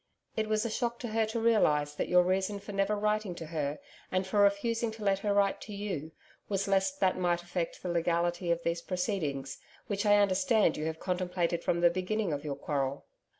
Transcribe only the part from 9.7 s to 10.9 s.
which I understand you